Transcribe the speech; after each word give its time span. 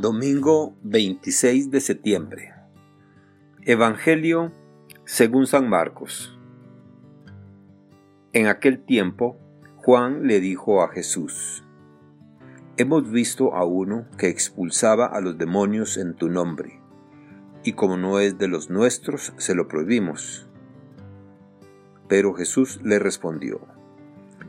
Domingo 0.00 0.74
26 0.84 1.70
de 1.70 1.80
septiembre. 1.82 2.54
Evangelio 3.60 4.50
según 5.04 5.46
San 5.46 5.68
Marcos. 5.68 6.40
En 8.32 8.46
aquel 8.46 8.82
tiempo, 8.82 9.36
Juan 9.76 10.26
le 10.26 10.40
dijo 10.40 10.82
a 10.82 10.88
Jesús, 10.88 11.62
Hemos 12.78 13.10
visto 13.10 13.54
a 13.54 13.66
uno 13.66 14.06
que 14.16 14.28
expulsaba 14.28 15.04
a 15.04 15.20
los 15.20 15.36
demonios 15.36 15.98
en 15.98 16.14
tu 16.14 16.30
nombre, 16.30 16.80
y 17.62 17.74
como 17.74 17.98
no 17.98 18.18
es 18.18 18.38
de 18.38 18.48
los 18.48 18.70
nuestros, 18.70 19.34
se 19.36 19.54
lo 19.54 19.68
prohibimos. 19.68 20.48
Pero 22.08 22.32
Jesús 22.32 22.80
le 22.82 22.98
respondió, 22.98 23.60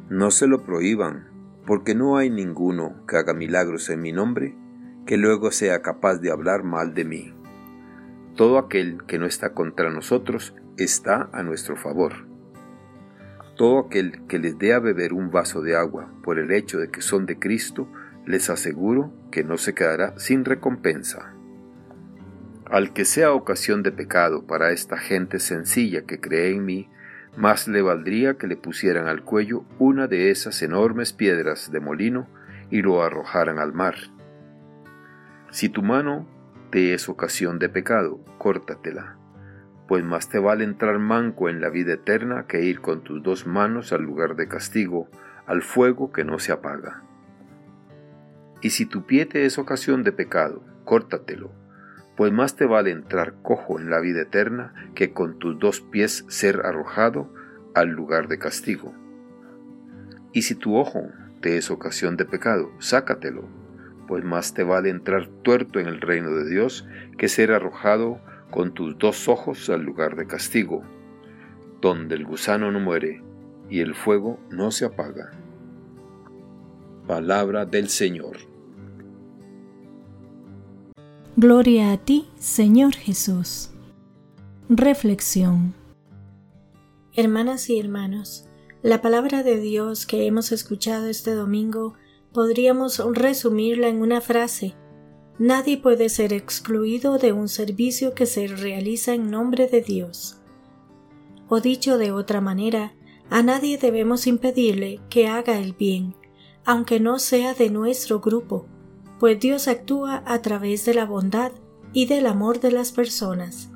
No 0.10 0.32
se 0.32 0.48
lo 0.48 0.64
prohíban, 0.64 1.28
porque 1.68 1.96
no 1.96 2.16
hay 2.16 2.30
ninguno 2.30 3.06
que 3.06 3.18
haga 3.18 3.34
milagros 3.34 3.90
en 3.90 4.02
mi 4.02 4.14
nombre 4.14 4.63
que 5.06 5.18
luego 5.18 5.52
sea 5.52 5.82
capaz 5.82 6.18
de 6.18 6.32
hablar 6.32 6.64
mal 6.64 6.94
de 6.94 7.06
mí. 7.06 7.34
Todo 8.36 8.58
aquel 8.58 9.04
que 9.06 9.20
no 9.20 9.26
está 9.26 9.54
contra 9.54 9.90
nosotros 9.90 10.56
está 10.78 11.30
a 11.34 11.44
nuestro 11.44 11.76
favor. 11.76 12.28
Todo 13.56 13.80
aquel 13.80 14.26
que 14.28 14.40
les 14.40 14.58
dé 14.58 14.74
a 14.74 14.80
beber 14.80 15.14
un 15.14 15.30
vaso 15.30 15.62
de 15.62 15.76
agua 15.76 16.12
por 16.24 16.40
el 16.40 16.52
hecho 16.52 16.80
de 16.80 16.90
que 16.90 17.02
son 17.02 17.26
de 17.26 17.38
Cristo, 17.38 17.88
les 18.26 18.50
aseguro 18.50 19.14
que 19.32 19.44
no 19.44 19.58
se 19.58 19.74
quedará 19.74 20.18
sin 20.18 20.46
recompensa. 20.46 21.34
Al 22.66 22.94
que 22.94 23.06
sea 23.06 23.34
ocasión 23.34 23.84
de 23.84 23.92
pecado 23.92 24.48
para 24.48 24.72
esta 24.72 24.98
gente 24.98 25.40
sencilla 25.40 26.06
que 26.06 26.20
cree 26.20 26.56
en 26.56 26.66
mí, 26.66 26.90
más 27.36 27.68
le 27.68 27.82
valdría 27.82 28.36
que 28.38 28.48
le 28.48 28.56
pusieran 28.56 29.08
al 29.08 29.24
cuello 29.24 29.66
una 29.78 30.08
de 30.08 30.32
esas 30.32 30.62
enormes 30.62 31.14
piedras 31.14 31.72
de 31.72 31.80
molino 31.80 32.28
y 32.72 32.82
lo 32.82 33.04
arrojaran 33.04 33.60
al 33.60 33.74
mar. 33.74 33.96
Si 35.54 35.70
tu 35.70 35.84
mano 35.84 36.26
te 36.72 36.96
es 36.96 37.08
ocasión 37.10 37.60
de 37.60 37.70
pecado, 37.70 38.20
córtatela, 38.40 39.18
pues 39.88 40.04
más 40.04 40.28
te 40.28 40.40
vale 40.40 40.64
entrar 40.64 40.98
manco 40.98 41.48
en 41.48 41.62
la 41.62 41.70
vida 41.70 41.94
eterna 41.94 42.48
que 42.48 42.64
ir 42.64 42.82
con 42.82 43.04
tus 43.04 43.22
dos 43.22 43.46
manos 43.46 43.94
al 43.94 44.02
lugar 44.02 44.36
de 44.36 44.48
castigo, 44.48 45.10
al 45.46 45.62
fuego 45.62 46.12
que 46.12 46.24
no 46.24 46.40
se 46.40 46.54
apaga. 46.54 47.04
Y 48.64 48.72
si 48.72 48.88
tu 48.88 49.06
pie 49.06 49.28
te 49.28 49.46
es 49.46 49.60
ocasión 49.60 50.02
de 50.02 50.12
pecado, 50.12 50.64
córtatelo, 50.86 51.52
pues 52.18 52.34
más 52.34 52.56
te 52.56 52.66
vale 52.66 52.90
entrar 52.90 53.36
cojo 53.44 53.80
en 53.80 53.92
la 53.92 54.00
vida 54.00 54.24
eterna 54.24 54.74
que 54.96 55.14
con 55.14 55.38
tus 55.38 55.60
dos 55.60 55.82
pies 55.82 56.26
ser 56.30 56.66
arrojado 56.66 57.32
al 57.76 57.90
lugar 57.90 58.28
de 58.28 58.40
castigo. 58.40 58.92
Y 60.32 60.42
si 60.42 60.56
tu 60.56 60.78
ojo 60.78 61.12
te 61.42 61.58
es 61.58 61.70
ocasión 61.70 62.18
de 62.18 62.26
pecado, 62.26 62.72
sácatelo, 62.80 63.63
pues 64.14 64.24
más 64.24 64.54
te 64.54 64.62
vale 64.62 64.92
entrar 64.92 65.28
tuerto 65.42 65.80
en 65.80 65.88
el 65.88 66.00
reino 66.00 66.30
de 66.36 66.48
Dios 66.48 66.86
que 67.18 67.28
ser 67.28 67.52
arrojado 67.52 68.20
con 68.52 68.72
tus 68.76 68.96
dos 69.00 69.28
ojos 69.28 69.72
al 69.72 69.82
lugar 69.82 70.16
de 70.16 70.28
castigo, 70.28 70.84
donde 71.82 72.14
el 72.14 72.24
gusano 72.24 72.72
no 72.72 72.80
muere 72.80 73.24
y 73.72 73.80
el 73.80 73.96
fuego 73.96 74.40
no 74.52 74.70
se 74.70 74.86
apaga. 74.86 75.32
Palabra 77.08 77.66
del 77.66 77.90
Señor. 77.90 78.38
Gloria 81.36 81.92
a 81.92 81.98
ti, 81.98 82.28
Señor 82.36 82.94
Jesús. 82.94 83.72
Reflexión. 84.70 85.74
Hermanas 87.16 87.68
y 87.68 87.80
hermanos, 87.80 88.48
la 88.84 89.02
palabra 89.02 89.42
de 89.42 89.60
Dios 89.60 90.06
que 90.06 90.28
hemos 90.28 90.52
escuchado 90.52 91.08
este 91.08 91.34
domingo 91.34 91.96
podríamos 92.34 93.00
resumirla 93.14 93.88
en 93.88 94.02
una 94.02 94.22
frase. 94.22 94.76
Nadie 95.40 95.78
puede 95.78 96.10
ser 96.10 96.34
excluido 96.34 97.18
de 97.18 97.32
un 97.32 97.48
servicio 97.48 98.14
que 98.14 98.26
se 98.26 98.48
realiza 98.48 99.14
en 99.14 99.32
nombre 99.32 99.68
de 99.68 99.82
Dios. 99.82 100.38
O 101.48 101.62
dicho 101.62 101.98
de 101.98 102.12
otra 102.12 102.42
manera, 102.42 102.94
a 103.30 103.42
nadie 103.44 103.78
debemos 103.78 104.28
impedirle 104.28 105.00
que 105.10 105.28
haga 105.28 105.58
el 105.58 105.74
bien, 105.74 106.16
aunque 106.66 107.00
no 107.00 107.20
sea 107.20 107.54
de 107.54 107.70
nuestro 107.70 108.20
grupo, 108.20 108.68
pues 109.20 109.40
Dios 109.40 109.68
actúa 109.68 110.24
a 110.26 110.42
través 110.42 110.86
de 110.86 110.94
la 110.94 111.06
bondad 111.06 111.52
y 111.94 112.06
del 112.06 112.26
amor 112.26 112.60
de 112.60 112.72
las 112.72 112.92
personas. 112.92 113.73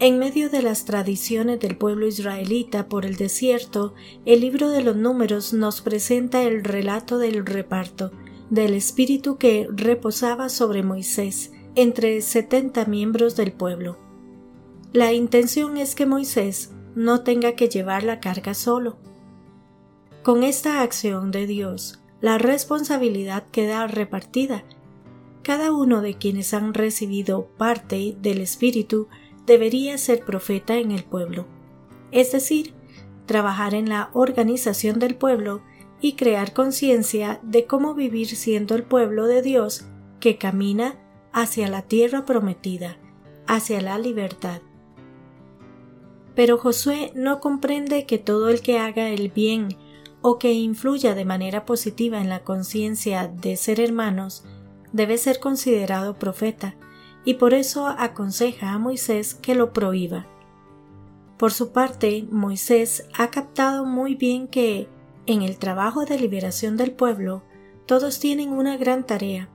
En 0.00 0.18
medio 0.18 0.50
de 0.50 0.60
las 0.60 0.84
tradiciones 0.84 1.60
del 1.60 1.76
pueblo 1.76 2.06
israelita 2.06 2.88
por 2.88 3.06
el 3.06 3.16
desierto, 3.16 3.94
el 4.24 4.40
libro 4.40 4.70
de 4.70 4.82
los 4.82 4.96
números 4.96 5.52
nos 5.52 5.80
presenta 5.82 6.42
el 6.42 6.64
relato 6.64 7.18
del 7.18 7.46
reparto, 7.46 8.10
del 8.50 8.74
espíritu 8.74 9.38
que 9.38 9.68
reposaba 9.70 10.48
sobre 10.48 10.82
Moisés 10.82 11.52
entre 11.76 12.20
setenta 12.22 12.86
miembros 12.86 13.36
del 13.36 13.52
pueblo. 13.52 13.96
La 14.92 15.12
intención 15.12 15.76
es 15.76 15.94
que 15.94 16.06
Moisés 16.06 16.72
no 16.94 17.22
tenga 17.22 17.52
que 17.52 17.68
llevar 17.68 18.02
la 18.02 18.20
carga 18.20 18.54
solo. 18.54 18.96
Con 20.22 20.42
esta 20.42 20.82
acción 20.82 21.30
de 21.30 21.46
Dios, 21.46 22.00
la 22.20 22.38
responsabilidad 22.38 23.44
queda 23.50 23.86
repartida. 23.86 24.64
Cada 25.42 25.72
uno 25.72 26.00
de 26.00 26.14
quienes 26.14 26.54
han 26.54 26.74
recibido 26.74 27.46
parte 27.58 28.16
del 28.20 28.40
Espíritu 28.40 29.08
debería 29.46 29.98
ser 29.98 30.24
profeta 30.24 30.76
en 30.76 30.90
el 30.90 31.04
pueblo, 31.04 31.46
es 32.10 32.32
decir, 32.32 32.74
trabajar 33.26 33.74
en 33.74 33.88
la 33.88 34.10
organización 34.12 34.98
del 34.98 35.16
pueblo 35.16 35.62
y 36.00 36.14
crear 36.14 36.52
conciencia 36.52 37.40
de 37.42 37.66
cómo 37.66 37.94
vivir 37.94 38.28
siendo 38.28 38.74
el 38.74 38.82
pueblo 38.82 39.26
de 39.26 39.42
Dios 39.42 39.86
que 40.20 40.38
camina 40.38 40.98
hacia 41.32 41.68
la 41.68 41.82
tierra 41.82 42.24
prometida, 42.24 42.98
hacia 43.46 43.80
la 43.80 43.98
libertad. 43.98 44.60
Pero 46.34 46.58
Josué 46.58 47.12
no 47.14 47.40
comprende 47.40 48.06
que 48.06 48.18
todo 48.18 48.48
el 48.48 48.60
que 48.60 48.78
haga 48.78 49.08
el 49.08 49.30
bien 49.30 49.76
o 50.20 50.38
que 50.38 50.52
influya 50.52 51.14
de 51.14 51.24
manera 51.24 51.64
positiva 51.64 52.20
en 52.20 52.28
la 52.28 52.44
conciencia 52.44 53.28
de 53.28 53.56
ser 53.56 53.80
hermanos 53.80 54.44
debe 54.92 55.18
ser 55.18 55.38
considerado 55.38 56.18
profeta, 56.18 56.76
y 57.24 57.34
por 57.34 57.54
eso 57.54 57.86
aconseja 57.86 58.72
a 58.72 58.78
Moisés 58.78 59.34
que 59.34 59.54
lo 59.54 59.72
prohíba. 59.72 60.26
Por 61.38 61.52
su 61.52 61.72
parte, 61.72 62.26
Moisés 62.30 63.08
ha 63.16 63.28
captado 63.28 63.84
muy 63.84 64.14
bien 64.14 64.46
que, 64.46 64.88
en 65.26 65.42
el 65.42 65.58
trabajo 65.58 66.04
de 66.04 66.18
liberación 66.18 66.76
del 66.76 66.92
pueblo, 66.92 67.42
todos 67.86 68.20
tienen 68.20 68.50
una 68.50 68.76
gran 68.76 69.04
tarea, 69.04 69.48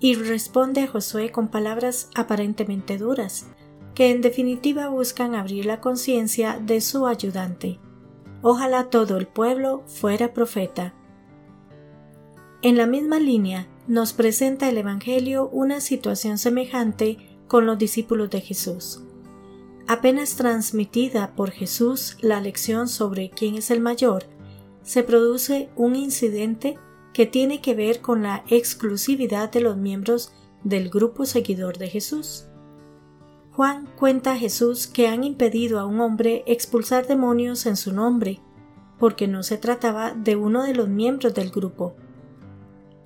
y 0.00 0.16
responde 0.16 0.82
a 0.82 0.88
Josué 0.88 1.30
con 1.30 1.48
palabras 1.48 2.10
aparentemente 2.14 2.98
duras, 2.98 3.46
que 3.94 4.10
en 4.10 4.20
definitiva 4.20 4.88
buscan 4.88 5.34
abrir 5.34 5.66
la 5.66 5.80
conciencia 5.80 6.58
de 6.60 6.80
su 6.80 7.06
ayudante. 7.06 7.78
Ojalá 8.42 8.90
todo 8.90 9.16
el 9.16 9.28
pueblo 9.28 9.84
fuera 9.86 10.32
profeta. 10.32 10.94
En 12.62 12.76
la 12.76 12.86
misma 12.86 13.20
línea, 13.20 13.68
nos 13.86 14.12
presenta 14.12 14.68
el 14.68 14.78
Evangelio 14.78 15.48
una 15.48 15.80
situación 15.80 16.38
semejante 16.38 17.18
con 17.48 17.66
los 17.66 17.78
discípulos 17.78 18.30
de 18.30 18.40
Jesús. 18.40 19.02
Apenas 19.88 20.36
transmitida 20.36 21.34
por 21.34 21.50
Jesús 21.50 22.16
la 22.20 22.40
lección 22.40 22.88
sobre 22.88 23.30
quién 23.30 23.56
es 23.56 23.70
el 23.70 23.80
mayor, 23.80 24.24
se 24.82 25.02
produce 25.02 25.68
un 25.76 25.96
incidente 25.96 26.78
que 27.12 27.26
tiene 27.26 27.60
que 27.60 27.74
ver 27.74 28.00
con 28.00 28.22
la 28.22 28.44
exclusividad 28.48 29.50
de 29.50 29.60
los 29.60 29.76
miembros 29.76 30.32
del 30.64 30.88
grupo 30.88 31.26
seguidor 31.26 31.78
de 31.78 31.88
Jesús. 31.88 32.46
Juan 33.52 33.86
cuenta 33.98 34.32
a 34.32 34.36
Jesús 34.36 34.86
que 34.86 35.08
han 35.08 35.24
impedido 35.24 35.78
a 35.78 35.84
un 35.84 36.00
hombre 36.00 36.42
expulsar 36.46 37.06
demonios 37.06 37.66
en 37.66 37.76
su 37.76 37.92
nombre, 37.92 38.40
porque 38.98 39.28
no 39.28 39.42
se 39.42 39.58
trataba 39.58 40.12
de 40.12 40.36
uno 40.36 40.62
de 40.62 40.74
los 40.74 40.88
miembros 40.88 41.34
del 41.34 41.50
grupo, 41.50 41.94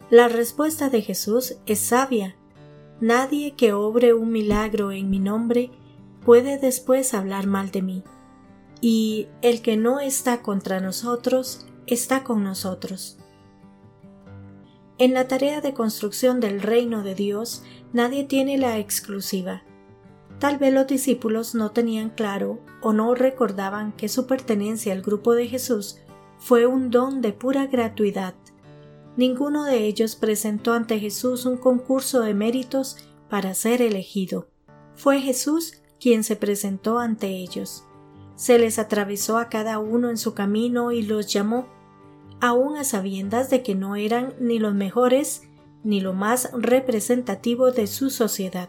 la 0.09 0.29
respuesta 0.29 0.89
de 0.89 1.03
Jesús 1.03 1.57
es 1.67 1.81
sabia. 1.81 2.37
Nadie 3.01 3.55
que 3.57 3.73
obre 3.73 4.15
un 4.15 4.31
milagro 4.31 4.93
en 4.93 5.11
mi 5.11 5.19
nombre 5.19 5.71
puede 6.25 6.59
después 6.59 7.13
hablar 7.13 7.47
mal 7.49 7.73
de 7.73 7.83
mí. 7.83 8.05
Y 8.81 9.27
el 9.43 9.63
que 9.63 9.77
no 9.77 9.99
está 9.99 10.43
contra 10.43 10.81
nosotros, 10.81 11.67
está 11.89 12.23
con 12.23 12.45
nosotros. 12.45 13.19
En 14.99 15.13
la 15.13 15.27
tarea 15.27 15.61
de 15.61 15.75
construcción 15.75 16.39
del 16.41 16.63
reino 16.63 17.03
de 17.03 17.15
Dios, 17.15 17.65
nadie 17.93 18.25
tiene 18.25 18.59
la 18.59 18.79
exclusiva. 18.79 19.63
Tal 20.39 20.59
vez 20.59 20.73
los 20.73 20.87
discípulos 20.87 21.55
no 21.55 21.73
tenían 21.73 22.11
claro 22.11 22.61
o 22.81 22.93
no 22.93 23.15
recordaban 23.15 23.93
que 23.93 24.09
su 24.09 24.27
pertenencia 24.27 24.93
al 24.93 25.03
grupo 25.03 25.35
de 25.35 25.49
Jesús 25.49 25.99
fue 26.39 26.67
un 26.67 26.91
don 26.91 27.23
de 27.23 27.33
pura 27.33 27.67
gratuidad 27.67 28.35
ninguno 29.17 29.65
de 29.65 29.85
ellos 29.85 30.17
presentó 30.17 30.73
ante 30.73 30.99
Jesús 30.99 31.47
un 31.47 31.57
concurso 31.57 32.21
de 32.21 32.35
méritos 32.35 32.97
para 33.29 33.55
ser 33.55 33.83
elegido. 33.83 34.49
Fue 34.95 35.21
Jesús 35.21 35.83
quien 36.01 36.25
se 36.25 36.37
presentó 36.37 36.99
ante 36.99 37.29
ellos. 37.29 37.85
Se 38.35 38.59
les 38.59 38.79
atravesó 38.79 39.39
a 39.39 39.49
cada 39.49 39.79
uno 39.79 40.11
en 40.11 40.19
su 40.19 40.35
camino 40.35 40.93
y 40.93 41.03
los 41.03 41.33
llamó, 41.33 41.67
aun 42.41 42.77
a 42.77 42.85
sabiendas 42.85 43.49
de 43.51 43.63
que 43.63 43.75
no 43.75 43.97
eran 43.97 44.35
ni 44.39 44.59
los 44.59 44.75
mejores 44.75 45.43
ni 45.85 46.01
lo 46.01 46.13
más 46.13 46.51
representativo 46.53 47.71
de 47.71 47.87
su 47.87 48.11
sociedad. 48.11 48.69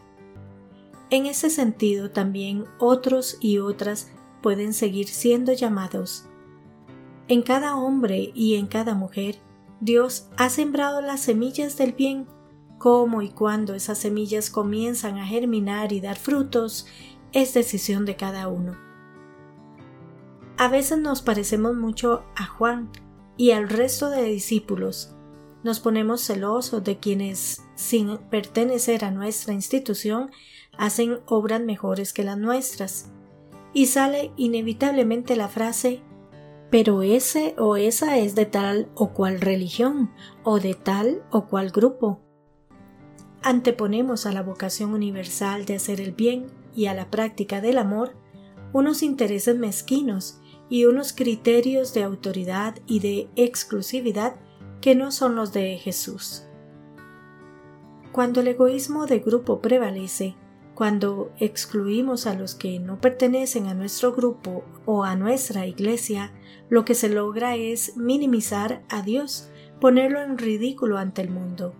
En 1.10 1.26
ese 1.26 1.50
sentido 1.50 2.10
también 2.10 2.64
otros 2.78 3.38
y 3.40 3.58
otras 3.58 4.10
pueden 4.42 4.72
seguir 4.72 5.08
siendo 5.08 5.52
llamados. 5.52 6.26
En 7.26 7.42
cada 7.42 7.76
hombre 7.76 8.30
y 8.34 8.54
en 8.54 8.66
cada 8.66 8.94
mujer, 8.94 9.40
Dios 9.80 10.28
ha 10.36 10.50
sembrado 10.50 11.00
las 11.00 11.20
semillas 11.20 11.76
del 11.76 11.92
bien. 11.92 12.26
Cómo 12.78 13.22
y 13.22 13.30
cuándo 13.30 13.74
esas 13.74 13.98
semillas 13.98 14.50
comienzan 14.50 15.18
a 15.18 15.26
germinar 15.26 15.92
y 15.92 16.00
dar 16.00 16.16
frutos 16.16 16.86
es 17.32 17.54
decisión 17.54 18.04
de 18.04 18.16
cada 18.16 18.48
uno. 18.48 18.76
A 20.56 20.68
veces 20.68 20.98
nos 20.98 21.22
parecemos 21.22 21.76
mucho 21.76 22.24
a 22.36 22.46
Juan 22.46 22.90
y 23.36 23.52
al 23.52 23.68
resto 23.68 24.10
de 24.10 24.24
discípulos. 24.24 25.14
Nos 25.62 25.80
ponemos 25.80 26.24
celosos 26.24 26.82
de 26.82 26.98
quienes, 26.98 27.62
sin 27.74 28.18
pertenecer 28.18 29.04
a 29.04 29.10
nuestra 29.10 29.54
institución, 29.54 30.30
hacen 30.76 31.20
obras 31.26 31.60
mejores 31.60 32.12
que 32.12 32.24
las 32.24 32.38
nuestras. 32.38 33.10
Y 33.72 33.86
sale 33.86 34.32
inevitablemente 34.36 35.36
la 35.36 35.48
frase 35.48 36.00
pero 36.70 37.02
ese 37.02 37.54
o 37.58 37.76
esa 37.76 38.18
es 38.18 38.34
de 38.34 38.46
tal 38.46 38.90
o 38.94 39.12
cual 39.12 39.40
religión 39.40 40.10
o 40.44 40.60
de 40.60 40.74
tal 40.74 41.22
o 41.30 41.46
cual 41.46 41.70
grupo. 41.70 42.20
Anteponemos 43.42 44.26
a 44.26 44.32
la 44.32 44.42
vocación 44.42 44.92
universal 44.92 45.64
de 45.64 45.76
hacer 45.76 46.00
el 46.00 46.12
bien 46.12 46.46
y 46.74 46.86
a 46.86 46.94
la 46.94 47.10
práctica 47.10 47.60
del 47.60 47.78
amor 47.78 48.12
unos 48.72 49.02
intereses 49.02 49.56
mezquinos 49.56 50.40
y 50.68 50.84
unos 50.84 51.12
criterios 51.12 51.94
de 51.94 52.02
autoridad 52.02 52.76
y 52.86 53.00
de 53.00 53.30
exclusividad 53.36 54.36
que 54.80 54.94
no 54.94 55.10
son 55.10 55.34
los 55.34 55.52
de 55.52 55.76
Jesús. 55.78 56.44
Cuando 58.12 58.40
el 58.40 58.48
egoísmo 58.48 59.06
de 59.06 59.20
grupo 59.20 59.60
prevalece, 59.60 60.36
cuando 60.78 61.32
excluimos 61.40 62.28
a 62.28 62.34
los 62.34 62.54
que 62.54 62.78
no 62.78 63.00
pertenecen 63.00 63.66
a 63.66 63.74
nuestro 63.74 64.12
grupo 64.12 64.62
o 64.86 65.02
a 65.02 65.16
nuestra 65.16 65.66
iglesia, 65.66 66.32
lo 66.68 66.84
que 66.84 66.94
se 66.94 67.08
logra 67.08 67.56
es 67.56 67.96
minimizar 67.96 68.84
a 68.88 69.02
Dios, 69.02 69.48
ponerlo 69.80 70.22
en 70.22 70.38
ridículo 70.38 70.98
ante 70.98 71.20
el 71.20 71.30
mundo. 71.30 71.74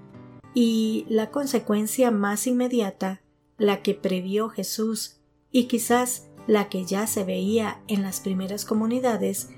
Y 0.53 1.07
la 1.09 1.31
consecuencia 1.31 2.11
más 2.11 2.49
inmediata, 2.49 3.23
la 3.57 3.83
que 3.83 3.95
previó 3.95 4.49
Jesús 4.49 5.21
y 5.53 5.67
quizás 5.67 6.27
la 6.49 6.69
que 6.69 6.85
ya 6.85 7.07
se 7.07 7.23
veía 7.23 7.81
en 7.87 8.03
las 8.03 8.19
primeras 8.19 8.65
comunidades, 8.65 9.51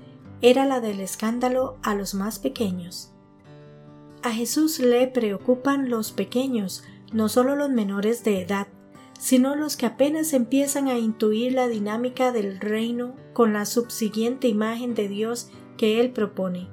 era 0.43 0.67
la 0.67 0.81
del 0.81 0.99
escándalo 0.99 1.79
a 1.81 1.95
los 1.95 2.13
más 2.13 2.37
pequeños. 2.37 3.11
A 4.21 4.29
Jesús 4.29 4.77
le 4.77 5.07
preocupan 5.07 5.89
los 5.89 6.11
pequeños, 6.11 6.83
no 7.11 7.27
solo 7.27 7.55
los 7.55 7.71
menores 7.71 8.23
de 8.23 8.43
edad, 8.43 8.67
sino 9.21 9.55
los 9.55 9.77
que 9.77 9.85
apenas 9.85 10.33
empiezan 10.33 10.87
a 10.87 10.97
intuir 10.97 11.53
la 11.53 11.67
dinámica 11.67 12.31
del 12.31 12.59
reino 12.59 13.15
con 13.33 13.53
la 13.53 13.67
subsiguiente 13.67 14.47
imagen 14.47 14.95
de 14.95 15.07
Dios 15.07 15.51
que 15.77 16.01
Él 16.01 16.09
propone. 16.09 16.69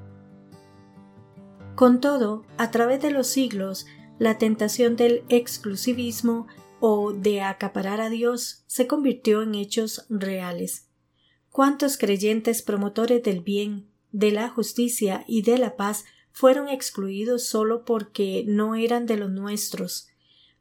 Con 1.74 2.00
todo, 2.00 2.46
a 2.56 2.70
través 2.70 3.02
de 3.02 3.10
los 3.10 3.26
siglos, 3.26 3.84
la 4.18 4.38
tentación 4.38 4.96
del 4.96 5.24
exclusivismo 5.28 6.46
o 6.80 7.12
de 7.12 7.42
acaparar 7.42 8.00
a 8.00 8.08
Dios 8.08 8.64
se 8.66 8.86
convirtió 8.86 9.42
en 9.42 9.54
hechos 9.54 10.06
reales. 10.08 10.88
¿Cuántos 11.50 11.98
creyentes 11.98 12.62
promotores 12.62 13.22
del 13.22 13.42
bien, 13.42 13.90
de 14.10 14.32
la 14.32 14.48
justicia 14.48 15.22
y 15.28 15.42
de 15.42 15.58
la 15.58 15.76
paz 15.76 16.06
fueron 16.32 16.68
excluidos 16.70 17.44
solo 17.44 17.84
porque 17.84 18.44
no 18.46 18.74
eran 18.74 19.04
de 19.04 19.18
los 19.18 19.30
nuestros, 19.30 20.08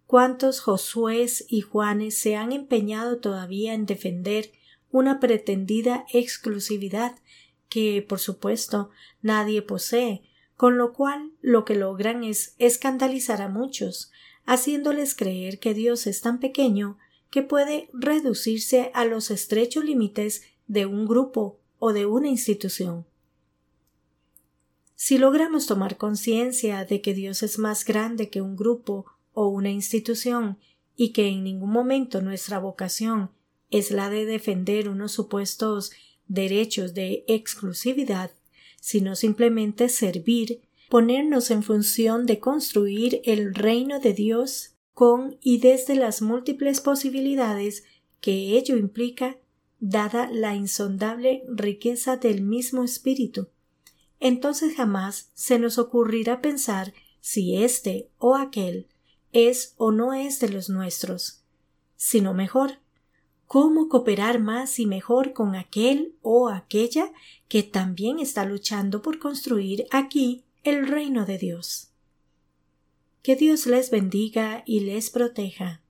cuántos 0.08 0.62
Josués 0.62 1.46
y 1.50 1.62
Juanes 1.62 2.18
se 2.18 2.36
han 2.36 2.52
empeñado 2.54 3.20
todavía 3.20 3.74
en 3.74 3.86
defender 3.86 4.52
una 4.90 5.20
pretendida 5.20 6.06
exclusividad 6.12 7.16
que, 7.70 8.02
por 8.08 8.20
supuesto, 8.20 8.90
nadie 9.22 9.62
posee, 9.62 10.24
con 10.56 10.78
lo 10.78 10.94
cual 10.94 11.34
lo 11.42 11.66
que 11.66 11.76
logran 11.76 12.24
es 12.24 12.56
escandalizar 12.58 13.42
a 13.42 13.50
muchos, 13.50 14.12
haciéndoles 14.46 15.14
creer 15.14 15.60
que 15.60 15.74
Dios 15.74 16.08
es 16.08 16.22
tan 16.22 16.40
pequeño 16.40 16.98
que 17.30 17.44
puede 17.44 17.90
reducirse 17.94 18.92
a 18.94 19.04
los 19.04 19.30
estrechos 19.30 19.84
límites 19.84 20.44
de 20.68 20.86
un 20.86 21.06
grupo 21.06 21.60
o 21.80 21.92
de 21.92 22.06
una 22.06 22.30
institución. 22.30 23.06
Si 24.96 25.18
logramos 25.18 25.68
tomar 25.68 25.98
conciencia 25.98 26.86
de 26.86 27.02
que 27.02 27.14
Dios 27.14 27.44
es 27.44 27.60
más 27.60 27.86
grande 27.86 28.30
que 28.30 28.42
un 28.42 28.56
grupo 28.56 29.06
o 29.40 29.50
una 29.50 29.70
institución 29.70 30.58
y 30.96 31.14
que 31.14 31.28
en 31.28 31.44
ningún 31.44 31.70
momento 31.70 32.24
nuestra 32.24 32.58
vocación 32.58 33.30
es 33.70 33.92
la 33.92 34.10
de 34.10 34.26
defender 34.26 34.90
unos 34.90 35.12
supuestos 35.12 35.92
derechos 36.28 36.96
de 36.96 37.24
exclusividad, 37.28 38.32
sino 38.82 39.16
simplemente 39.16 39.90
servir, 39.90 40.62
ponernos 40.90 41.52
en 41.52 41.62
función 41.62 42.26
de 42.26 42.40
construir 42.40 43.22
el 43.26 43.54
reino 43.54 44.00
de 44.00 44.14
Dios 44.14 44.74
con 44.96 45.38
y 45.40 45.60
desde 45.60 45.94
las 45.94 46.24
múltiples 46.24 46.82
posibilidades 46.82 47.84
que 48.20 48.58
ello 48.58 48.76
implica, 48.76 49.38
dada 49.80 50.32
la 50.32 50.56
insondable 50.56 51.44
riqueza 51.48 52.18
del 52.18 52.42
mismo 52.42 52.84
espíritu. 52.84 53.50
Entonces 54.20 54.76
jamás 54.76 55.30
se 55.36 55.60
nos 55.60 55.78
ocurrirá 55.78 56.42
pensar 56.42 56.92
si 57.20 57.58
éste 57.58 58.10
o 58.18 58.36
aquel 58.36 58.88
es 59.34 59.74
o 59.78 59.92
no 59.92 60.14
es 60.14 60.40
de 60.40 60.50
los 60.50 60.70
nuestros, 60.70 61.42
sino 61.96 62.34
mejor, 62.34 62.80
cómo 63.48 63.88
cooperar 63.90 64.40
más 64.40 64.80
y 64.80 64.86
mejor 64.86 65.34
con 65.34 65.56
aquel 65.56 66.16
o 66.22 66.50
aquella 66.50 67.12
que 67.48 67.64
también 67.64 68.20
está 68.20 68.46
luchando 68.46 69.02
por 69.02 69.20
construir 69.20 69.88
aquí 69.92 70.44
el 70.64 70.88
reino 70.88 71.26
de 71.26 71.38
Dios. 71.38 71.90
Que 73.24 73.36
Dios 73.36 73.66
les 73.66 73.90
bendiga 73.90 74.64
y 74.66 74.82
les 74.82 75.10
proteja. 75.10 75.82